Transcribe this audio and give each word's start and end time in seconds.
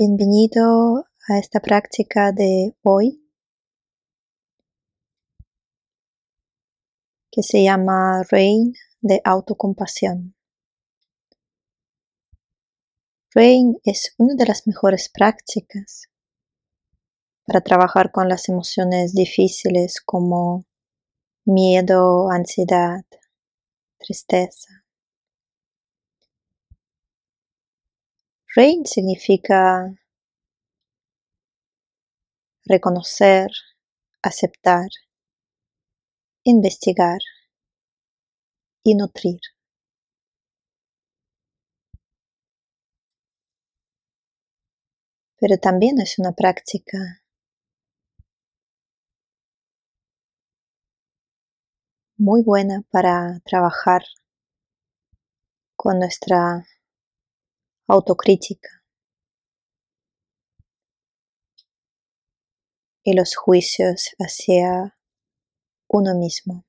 Bienvenido 0.00 1.06
a 1.28 1.38
esta 1.40 1.58
práctica 1.58 2.30
de 2.30 2.72
hoy 2.84 3.20
que 7.32 7.42
se 7.42 7.64
llama 7.64 8.22
Rain 8.30 8.74
de 9.00 9.20
autocompasión. 9.24 10.36
Rain 13.34 13.80
es 13.82 14.14
una 14.18 14.36
de 14.36 14.46
las 14.46 14.68
mejores 14.68 15.08
prácticas 15.08 16.08
para 17.44 17.60
trabajar 17.60 18.12
con 18.12 18.28
las 18.28 18.48
emociones 18.48 19.14
difíciles 19.14 20.00
como 20.00 20.64
miedo, 21.44 22.30
ansiedad, 22.30 23.04
tristeza. 23.98 24.77
Rain 28.56 28.86
significa 28.86 29.94
reconocer, 32.64 33.50
aceptar, 34.22 34.88
investigar 36.44 37.18
y 38.82 38.94
nutrir. 38.94 39.40
Pero 45.40 45.58
también 45.58 46.00
es 46.00 46.18
una 46.18 46.32
práctica 46.32 47.22
muy 52.16 52.42
buena 52.42 52.82
para 52.90 53.40
trabajar 53.44 54.02
con 55.76 55.98
nuestra 56.00 56.66
autocrítica 57.88 58.68
y 63.02 63.14
los 63.14 63.34
juicios 63.34 64.10
hacia 64.18 64.94
uno 65.88 66.14
mismo. 66.14 66.66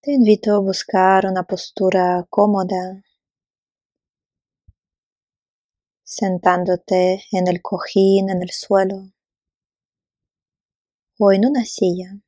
Te 0.00 0.12
invito 0.12 0.54
a 0.54 0.60
buscar 0.60 1.26
una 1.26 1.42
postura 1.42 2.26
cómoda, 2.30 3.04
sentándote 6.02 7.24
en 7.30 7.46
el 7.46 7.60
cojín, 7.60 8.30
en 8.30 8.42
el 8.42 8.50
suelo 8.50 9.12
o 11.18 11.30
en 11.30 11.44
una 11.44 11.66
silla. 11.66 12.22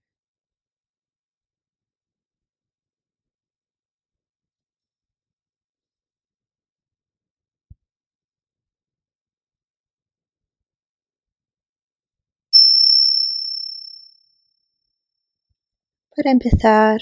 Para 16.17 16.31
empezar, 16.31 17.01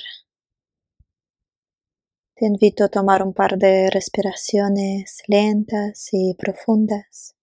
te 2.34 2.46
invito 2.46 2.84
a 2.84 2.88
tomar 2.88 3.22
un 3.22 3.34
par 3.34 3.58
de 3.58 3.91
respiraciones 3.91 5.22
lentas 5.27 6.08
y 6.12 6.34
profundas. 6.34 7.36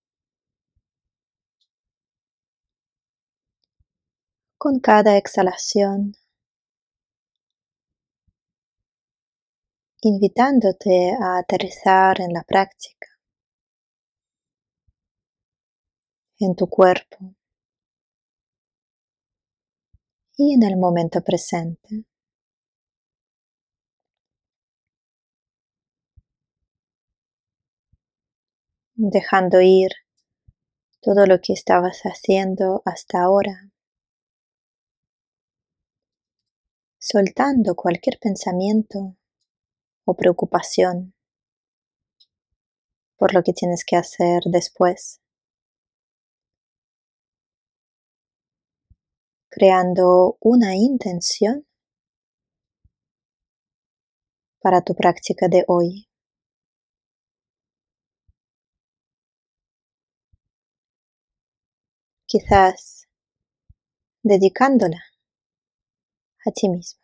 Con 4.57 4.79
cada 4.79 5.15
exhalación, 5.15 6.15
invitándote 10.01 11.11
a 11.21 11.37
aterrizar 11.37 12.19
en 12.19 12.33
la 12.33 12.41
práctica, 12.41 13.09
en 16.39 16.55
tu 16.55 16.67
cuerpo. 16.67 17.35
Y 20.41 20.53
en 20.53 20.63
el 20.63 20.77
momento 20.77 21.21
presente. 21.21 22.05
Dejando 28.95 29.59
ir 29.59 29.91
todo 31.01 31.25
lo 31.25 31.41
que 31.41 31.51
estabas 31.51 32.03
haciendo 32.03 32.81
hasta 32.85 33.21
ahora. 33.21 33.69
Soltando 36.97 37.75
cualquier 37.75 38.17
pensamiento 38.17 39.17
o 40.05 40.13
preocupación 40.13 41.15
por 43.17 43.33
lo 43.33 43.43
que 43.43 43.51
tienes 43.51 43.83
que 43.83 43.97
hacer 43.97 44.43
después. 44.45 45.19
Creando 49.59 50.37
una 50.39 50.77
intención 50.77 51.65
para 54.61 54.81
tu 54.81 54.95
práctica 54.95 55.49
de 55.49 55.65
hoy. 55.67 56.07
Quizás 62.25 63.09
dedicándola 64.23 65.03
a 66.45 66.51
ti 66.51 66.69
mismo. 66.69 66.98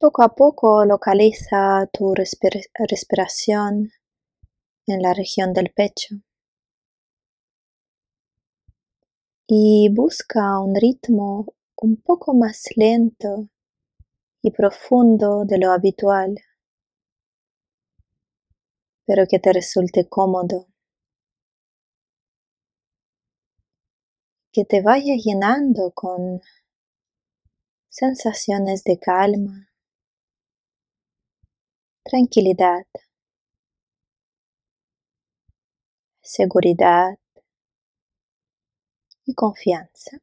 Poco 0.00 0.22
a 0.22 0.28
poco 0.28 0.84
localiza 0.84 1.88
tu 1.92 2.14
respiración 2.14 3.90
en 4.86 5.02
la 5.02 5.12
región 5.12 5.52
del 5.52 5.72
pecho. 5.72 6.14
Y 9.48 9.88
busca 9.92 10.60
un 10.60 10.76
ritmo 10.76 11.52
un 11.74 11.96
poco 11.96 12.32
más 12.32 12.66
lento 12.76 13.48
y 14.40 14.52
profundo 14.52 15.44
de 15.44 15.58
lo 15.58 15.72
habitual, 15.72 16.36
pero 19.04 19.26
que 19.26 19.40
te 19.40 19.52
resulte 19.52 20.08
cómodo, 20.08 20.68
que 24.52 24.64
te 24.64 24.80
vaya 24.80 25.16
llenando 25.16 25.90
con 25.90 26.40
sensaciones 27.88 28.84
de 28.84 29.00
calma 29.00 29.67
tranquilidad, 32.08 32.86
seguridad 36.22 37.18
y 39.24 39.32
confianza. 39.34 40.18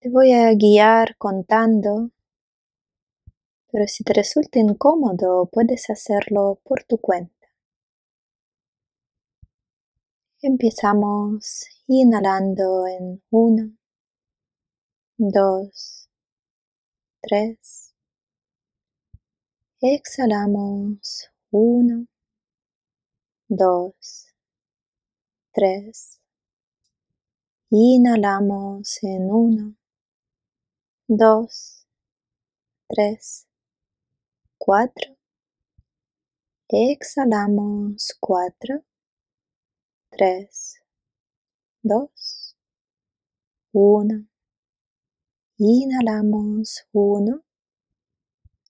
Te 0.00 0.10
voy 0.10 0.32
a 0.32 0.52
guiar 0.52 1.16
contando 1.16 2.10
pero 3.72 3.86
si 3.88 4.04
te 4.04 4.12
resulta 4.12 4.58
incómodo 4.60 5.46
puedes 5.46 5.88
hacerlo 5.88 6.60
por 6.62 6.84
tu 6.84 6.98
cuenta. 6.98 7.48
Empezamos 10.42 11.64
inhalando 11.86 12.86
en 12.86 13.22
1, 13.30 13.72
2, 15.16 16.10
3. 17.22 17.94
Exhalamos 19.80 21.30
1, 21.50 22.06
2, 23.48 24.34
3. 25.52 26.20
Inhalamos 27.70 28.98
en 29.02 29.30
1, 29.30 29.76
2, 31.08 31.86
3 32.88 33.51
cuatro. 34.64 35.16
Exhalamos 36.68 38.16
cuatro, 38.20 38.84
tres, 40.08 40.80
dos, 41.82 42.56
uno. 43.72 44.28
Inhalamos 45.58 46.86
uno, 46.92 47.42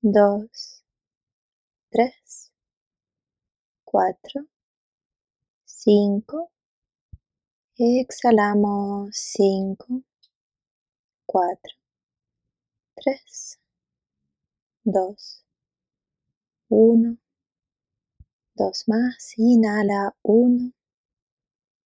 dos, 0.01 0.83
tres, 1.91 2.51
cuatro, 3.85 4.47
cinco. 5.67 6.51
Exhalamos 7.77 9.11
cinco, 9.15 10.03
cuatro, 11.27 11.75
tres, 12.95 13.61
dos, 14.85 15.42
uno, 16.75 17.19
dos 18.55 18.85
más, 18.87 19.35
inhala, 19.37 20.17
uno, 20.23 20.73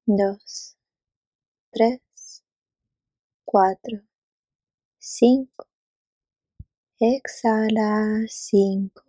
dos, 0.06 0.76
tres, 1.72 2.44
cuatro, 3.44 3.98
cinco, 5.00 5.66
exhala, 7.00 8.26
cinco, 8.28 9.02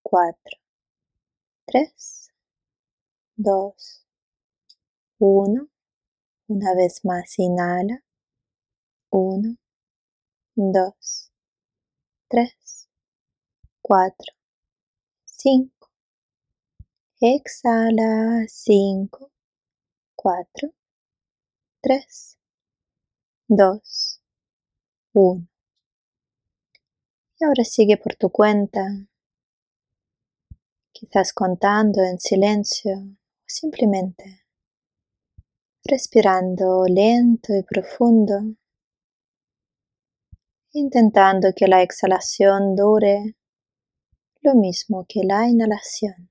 cuatro, 0.00 0.58
tres, 1.66 2.30
dos, 3.36 4.06
uno, 5.18 5.68
una 6.46 6.74
vez 6.76 7.04
más, 7.04 7.36
inhala, 7.36 8.04
uno, 9.10 9.56
dos, 10.54 11.32
tres, 12.28 12.88
cuatro, 13.82 14.37
cinco, 15.48 15.88
exhala, 17.22 18.44
cinco, 18.48 19.32
cuatro, 20.14 20.74
tres, 21.80 22.36
dos, 23.48 24.20
uno. 25.14 25.48
Y 27.40 27.44
ahora 27.46 27.64
sigue 27.64 27.96
por 27.96 28.14
tu 28.16 28.28
cuenta, 28.28 28.82
quizás 30.92 31.32
contando 31.32 32.02
en 32.02 32.20
silencio 32.20 32.92
o 32.98 33.46
simplemente 33.46 34.44
respirando 35.82 36.84
lento 36.86 37.54
y 37.56 37.62
profundo, 37.62 38.54
intentando 40.72 41.52
que 41.56 41.66
la 41.66 41.80
exhalación 41.80 42.76
dure 42.76 43.37
lo 44.40 44.54
mismo 44.54 45.04
que 45.08 45.24
la 45.24 45.48
inhalación. 45.48 46.30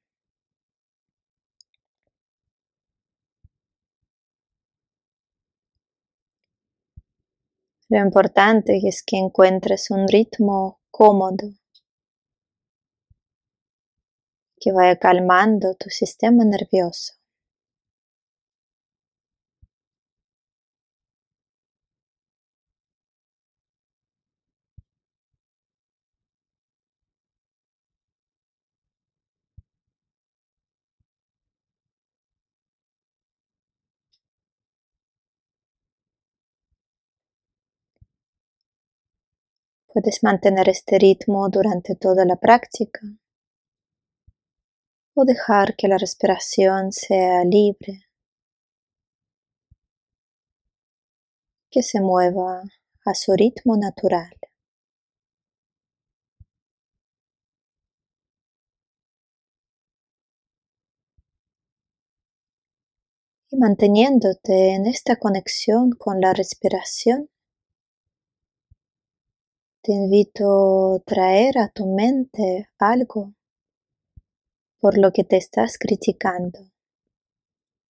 Lo 7.89 7.99
importante 7.99 8.81
es 8.83 9.01
que 9.01 9.17
encuentres 9.17 9.91
un 9.91 10.07
ritmo 10.07 10.79
cómodo 10.91 11.53
que 14.59 14.71
vaya 14.71 14.97
calmando 14.97 15.75
tu 15.75 15.89
sistema 15.89 16.43
nervioso. 16.43 17.16
Puedes 39.99 40.21
mantener 40.21 40.69
este 40.69 40.99
ritmo 40.99 41.49
durante 41.49 41.95
toda 41.95 42.23
la 42.23 42.35
práctica 42.35 42.99
o 45.15 45.25
dejar 45.25 45.75
que 45.75 45.87
la 45.87 45.97
respiración 45.97 46.91
sea 46.91 47.43
libre, 47.43 48.05
que 51.71 51.81
se 51.81 51.99
mueva 51.99 52.61
a 53.05 53.13
su 53.15 53.33
ritmo 53.33 53.75
natural. 53.75 54.37
Y 63.49 63.57
manteniéndote 63.57 64.75
en 64.75 64.85
esta 64.85 65.15
conexión 65.15 65.89
con 65.89 66.21
la 66.21 66.33
respiración, 66.33 67.31
te 69.87 69.93
invito 69.93 70.95
a 70.95 70.99
traer 70.99 71.57
a 71.59 71.69
tu 71.69 71.85
mente 71.85 72.69
algo 72.77 73.33
por 74.81 74.97
lo 74.97 75.13
que 75.13 75.23
te 75.23 75.37
estás 75.37 75.77
criticando, 75.77 76.59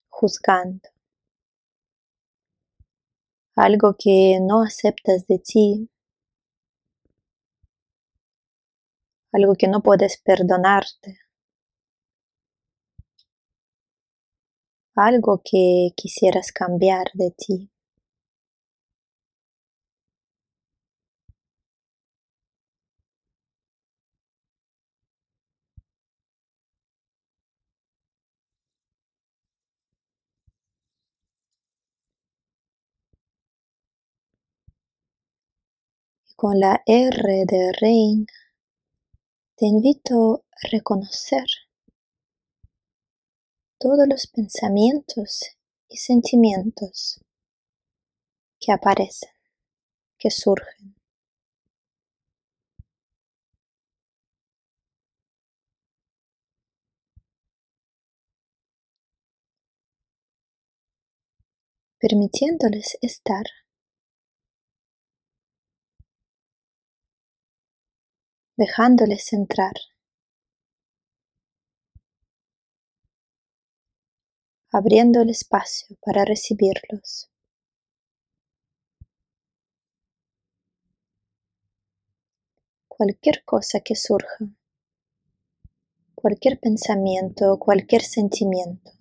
juzgando, 0.08 0.88
algo 3.56 3.96
que 3.98 4.38
no 4.40 4.62
aceptas 4.62 5.26
de 5.26 5.40
ti, 5.40 5.90
algo 9.32 9.56
que 9.56 9.68
no 9.68 9.82
puedes 9.82 10.22
perdonarte, 10.22 11.18
algo 14.94 15.42
que 15.44 15.94
quisieras 15.96 16.52
cambiar 16.52 17.08
de 17.16 17.32
ti. 17.32 17.72
Con 36.38 36.60
la 36.60 36.84
R 36.86 37.45
de 37.48 37.72
Rain, 37.81 38.28
te 39.56 39.66
invito 39.66 40.45
a 40.51 40.68
reconocer 40.72 41.45
todos 43.80 44.07
los 44.07 44.28
pensamientos 44.28 45.57
y 45.89 45.98
sentimientos 45.98 47.19
que 48.60 48.72
aparecen, 48.72 49.31
que 50.19 50.30
surgen. 50.30 50.95
permitiéndoles 62.00 62.95
estar. 63.01 63.44
Dejándoles 68.57 69.31
entrar. 69.31 69.73
abriendo 74.71 75.21
el 75.21 75.30
espacio 75.30 75.97
para 76.06 76.26
recibirlos. 76.26 77.31
Cualquier 82.87 83.44
cosa 83.44 83.80
que 83.80 83.95
surja, 83.95 84.45
cualquier 86.16 86.59
pensamiento, 86.59 87.57
cualquier 87.59 88.02
sentimiento. 88.02 88.92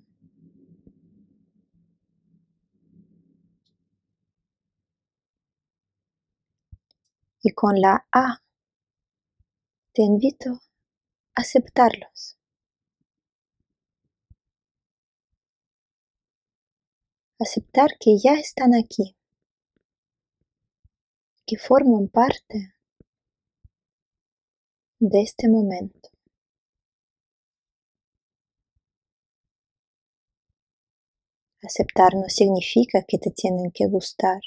Y 7.42 7.52
con 7.52 7.80
la 7.80 8.06
A 8.12 8.45
te 9.96 10.02
invito 10.02 10.50
a 10.50 11.40
aceptarlos. 11.40 12.36
Aceptar 17.40 17.92
que 17.98 18.18
ya 18.22 18.34
están 18.34 18.74
aquí, 18.74 19.16
que 21.46 21.56
forman 21.56 22.08
parte 22.08 22.74
de 25.00 25.22
este 25.22 25.48
momento. 25.48 26.10
Aceptar 31.62 32.16
no 32.16 32.28
significa 32.28 33.02
que 33.08 33.16
te 33.16 33.30
tienen 33.30 33.70
que 33.72 33.86
gustar. 33.86 34.42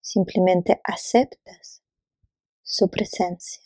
Simplemente 0.00 0.80
aceptas 0.84 1.82
su 2.76 2.88
presencia. 2.90 3.62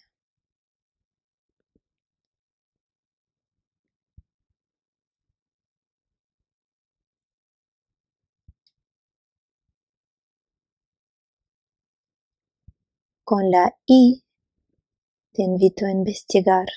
Con 13.24 13.50
la 13.50 13.76
I 13.86 14.22
te 15.32 15.42
invito 15.42 15.86
a 15.86 15.90
investigar, 15.90 16.68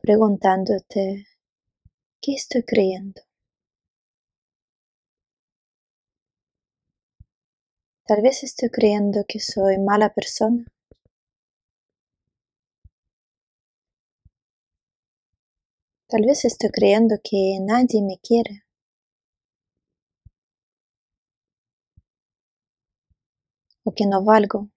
preguntándote, 0.00 1.26
¿qué 2.20 2.34
estoy 2.34 2.62
creyendo? 2.62 3.22
Tal 8.06 8.20
vez 8.20 8.42
estoy 8.42 8.68
creyendo 8.68 9.24
que 9.26 9.40
soy 9.40 9.78
mala 9.78 10.12
persona. 10.12 10.66
Tal 16.08 16.22
vez 16.26 16.44
estoy 16.44 16.70
creyendo 16.70 17.16
que 17.22 17.58
nadie 17.60 18.00
me 18.02 18.18
quiere. 18.18 18.64
O 23.84 23.92
que 23.96 24.04
no 24.06 24.22
valgo. 24.22 24.68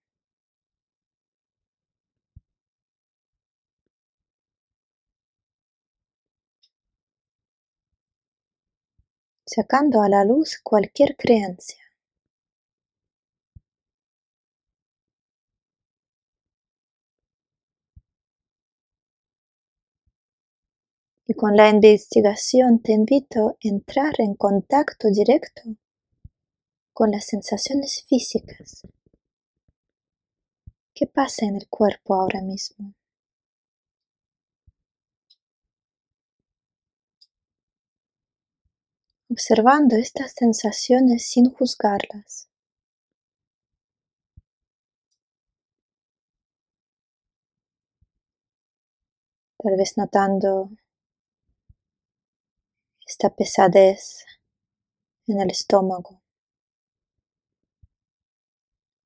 Sacando 9.46 10.02
a 10.02 10.08
la 10.08 10.24
luz 10.24 10.60
cualquier 10.62 11.16
creencia. 11.16 11.87
Y 21.30 21.34
con 21.34 21.56
la 21.56 21.68
investigación 21.68 22.80
te 22.80 22.92
invito 22.92 23.48
a 23.50 23.56
entrar 23.60 24.14
en 24.16 24.34
contacto 24.34 25.08
directo 25.10 25.60
con 26.94 27.10
las 27.10 27.26
sensaciones 27.26 28.02
físicas. 28.08 28.86
¿Qué 30.94 31.06
pasa 31.06 31.44
en 31.44 31.56
el 31.56 31.68
cuerpo 31.68 32.14
ahora 32.14 32.40
mismo? 32.40 32.94
Observando 39.30 39.96
estas 39.96 40.32
sensaciones 40.32 41.28
sin 41.28 41.50
juzgarlas. 41.52 42.48
Tal 49.58 49.76
vez 49.76 49.98
notando 49.98 50.70
esta 53.08 53.30
pesadez 53.34 54.26
en 55.26 55.40
el 55.40 55.50
estómago 55.50 56.20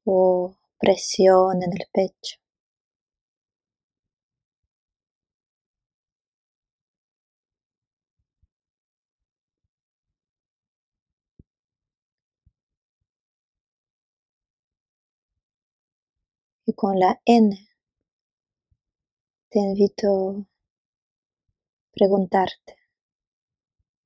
o 0.04 0.56
presión 0.78 1.62
en 1.62 1.73
el 1.73 1.87
pecho. 1.92 2.37
Y 16.66 16.73
con 16.75 16.99
la 16.99 17.21
N 17.25 17.56
te 19.50 19.61
invito 19.61 20.09
a 20.30 20.44
preguntarte, 21.92 22.82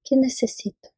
¿qué 0.06 0.16
necesito? 0.16 0.90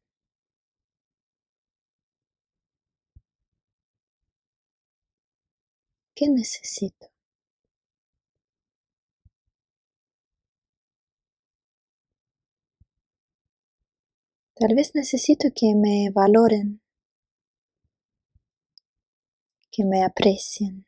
¿Qué 6.15 6.29
necesito? 6.29 7.07
Tal 14.53 14.75
vez 14.75 14.93
necesito 14.93 15.47
que 15.55 15.73
me 15.73 16.11
valoren, 16.11 16.81
que 19.71 19.85
me 19.85 20.03
aprecien, 20.03 20.85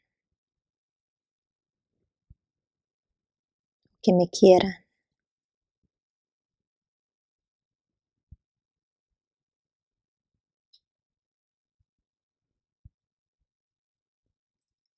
que 4.04 4.14
me 4.14 4.28
quieran. 4.28 4.91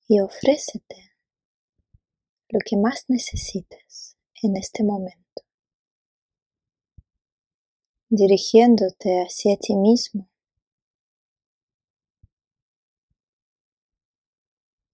Y 0.08 0.20
ofrécete 0.20 1.14
lo 2.50 2.60
que 2.60 2.78
más 2.78 3.06
necesites 3.08 4.18
en 4.42 4.58
este 4.58 4.84
momento, 4.84 5.44
dirigiéndote 8.10 9.22
hacia 9.24 9.58
ti 9.58 9.76
mismo. 9.76 10.30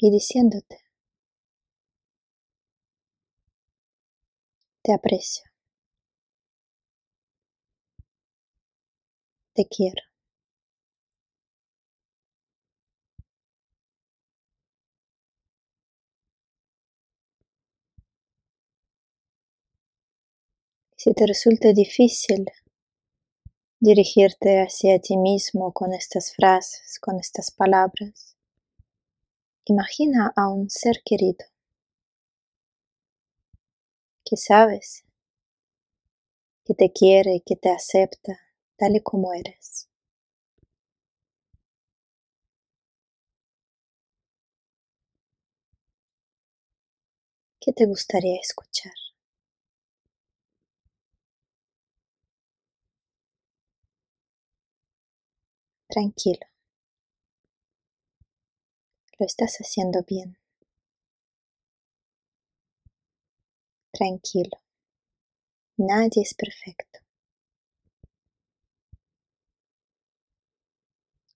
Y 0.01 0.11
diciéndote, 0.11 0.77
te 4.81 4.93
aprecio, 4.93 5.43
te 9.53 9.67
quiero. 9.67 10.08
Si 21.01 21.13
te 21.13 21.25
resulta 21.25 21.71
difícil 21.71 22.51
dirigirte 23.79 24.59
hacia 24.59 24.99
ti 24.99 25.15
mismo 25.15 25.71
con 25.71 25.93
estas 25.93 26.33
frases, 26.33 26.99
con 26.99 27.21
estas 27.21 27.51
palabras, 27.51 28.35
imagina 29.63 30.33
a 30.35 30.49
un 30.49 30.69
ser 30.69 31.01
querido 31.05 31.45
que 34.25 34.35
sabes 34.35 35.05
que 36.65 36.73
te 36.73 36.91
quiere, 36.91 37.43
que 37.45 37.55
te 37.55 37.69
acepta 37.69 38.37
tal 38.75 38.97
y 38.97 38.99
como 38.99 39.33
eres. 39.33 39.87
¿Qué 47.61 47.71
te 47.71 47.85
gustaría 47.85 48.37
escuchar? 48.41 49.08
Tranquilo. 55.89 56.45
Lo 59.17 59.25
estás 59.25 59.57
haciendo 59.57 60.03
bien. 60.07 60.37
Tranquilo. 63.91 64.61
Nadie 65.77 66.21
es 66.21 66.35
perfecto. 66.35 66.99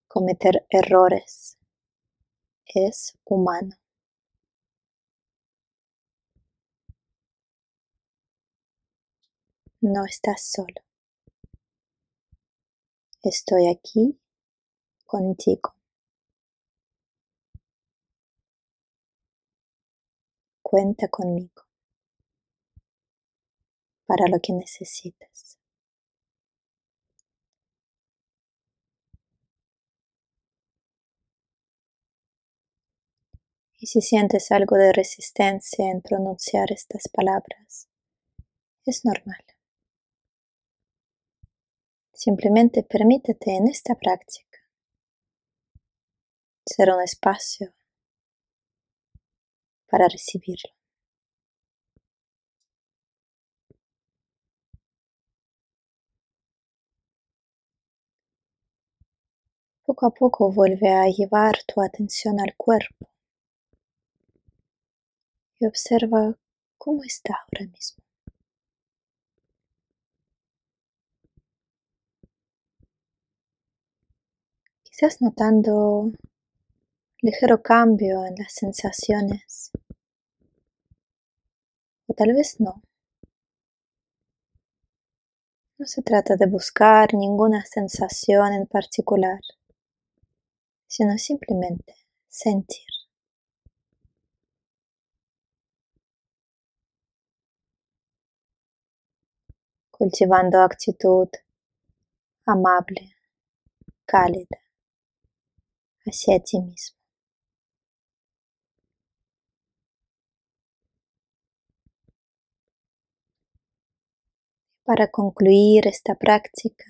Cometer 0.07 0.67
errores 0.69 1.57
es 2.67 3.17
humano. 3.25 3.75
No 9.81 10.05
estás 10.05 10.43
solo. 10.45 10.83
Estoy 13.24 13.67
aquí 13.67 14.19
contigo. 15.13 15.75
Cuenta 20.63 21.08
conmigo 21.08 21.62
para 24.08 24.27
lo 24.27 24.39
que 24.41 24.53
necesites. 24.53 25.60
Y 33.77 33.86
si 33.86 34.01
sientes 34.01 34.51
algo 34.51 34.77
de 34.77 34.93
resistencia 34.93 35.91
en 35.91 36.01
pronunciar 36.01 36.72
estas 36.72 37.08
palabras, 37.08 37.88
es 38.84 39.05
normal. 39.05 39.46
Simplemente 42.13 42.82
permítete 42.82 43.55
en 43.58 43.67
esta 43.67 43.93
práctica 43.93 44.52
ser 46.65 46.89
un 46.89 47.01
espacio 47.01 47.74
para 49.88 50.08
recibirlo. 50.08 50.72
Poco 59.86 60.05
a 60.05 60.12
poco 60.12 60.51
vuelve 60.51 60.89
a 60.89 61.05
llevar 61.08 61.55
tu 61.67 61.82
atención 61.82 62.39
al 62.39 62.55
cuerpo 62.55 63.10
y 65.60 65.65
observa 65.65 66.38
cómo 66.77 67.03
está 67.03 67.36
ahora 67.36 67.70
mismo. 67.72 68.03
Quizás 74.84 75.22
notando 75.22 76.12
ligero 77.24 77.62
cambio 77.62 78.25
en 78.25 78.36
las 78.36 78.53
sensaciones. 78.53 79.72
O 82.06 82.13
tal 82.13 82.34
vez 82.34 82.60
no. 82.60 82.84
No 85.77 85.86
se 85.86 86.01
trata 86.01 86.36
de 86.36 86.48
buscar 86.48 87.13
ninguna 87.13 87.63
sensación 87.63 88.51
en 88.51 88.68
particular, 88.68 89.39
sino 90.86 91.18
simplemente 91.18 91.96
sentir. 92.27 92.88
Cultivando 99.92 100.60
actitud 100.60 101.30
amable, 102.46 103.15
cálida 104.06 104.60
hacia 106.06 106.38
ti 106.39 106.60
mismo. 106.60 107.02
Para 114.85 115.07
concluir 115.07 115.87
esta 115.87 116.13
práctica, 116.15 116.85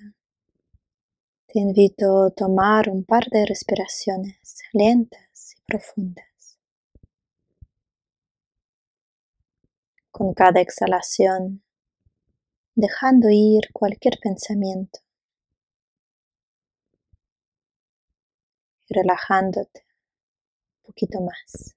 te 1.46 1.60
invito 1.60 2.24
a 2.24 2.30
tomar 2.30 2.88
un 2.88 3.04
par 3.04 3.26
de 3.30 3.46
respiraciones 3.46 4.62
lentas 4.72 5.54
y 5.56 5.62
profundas. 5.64 6.58
Con 10.10 10.34
cada 10.34 10.60
exhalación, 10.60 11.62
dejando 12.74 13.28
ir 13.30 13.70
cualquier 13.72 14.18
pensamiento 14.20 14.98
relajándote 18.88 19.86
un 20.78 20.86
poquito 20.86 21.20
más. 21.20 21.76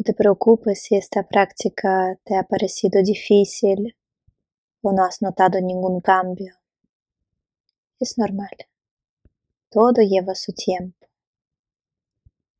No 0.00 0.04
te 0.04 0.14
preocupes 0.14 0.80
si 0.80 0.96
esta 0.96 1.28
práctica 1.28 2.18
te 2.24 2.34
ha 2.34 2.44
parecido 2.44 3.02
difícil 3.02 3.98
o 4.80 4.94
no 4.94 5.04
has 5.04 5.20
notado 5.20 5.60
ningún 5.60 6.00
cambio. 6.00 6.54
Es 7.98 8.16
normal. 8.16 8.56
Todo 9.68 10.00
lleva 10.00 10.34
su 10.34 10.54
tiempo. 10.54 11.06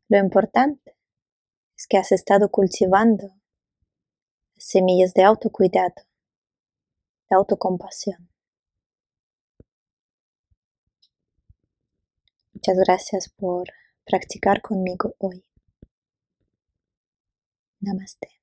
Lo 0.08 0.18
importante 0.18 0.98
es 1.78 1.86
que 1.86 1.96
has 1.96 2.12
estado 2.12 2.50
cultivando 2.50 3.28
las 4.54 4.64
semillas 4.66 5.14
de 5.14 5.22
autocuidado, 5.22 5.94
de 7.30 7.36
autocompasión. 7.36 8.28
Muchas 12.52 12.76
gracias 12.76 13.30
por 13.30 13.66
practicar 14.04 14.60
conmigo 14.60 15.14
hoy. 15.16 15.49
Namaste. 17.82 18.39